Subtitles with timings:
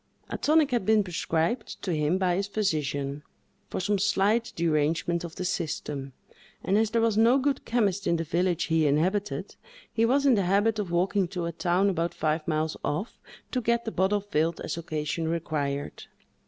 [0.31, 3.21] A tonic had been prescribed to him by his physician,
[3.69, 6.13] for some slight derangement of the system,
[6.63, 9.55] and as there was no good chemist in the village he inhabited,
[9.93, 13.19] he was in the habit of walking to a town about five miles off,
[13.51, 16.07] to get the bottle filled as occasion required.